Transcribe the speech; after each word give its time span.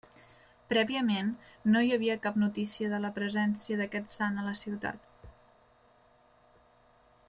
Prèviament, 0.71 1.29
no 1.75 1.83
hi 1.83 1.91
havia 1.97 2.15
cap 2.25 2.39
notícia 2.45 2.89
de 2.95 3.03
la 3.05 3.13
presència 3.19 3.81
d'aquest 3.83 4.11
sant 4.19 4.41
a 4.45 4.49
la 4.51 4.57
ciutat. 4.65 5.27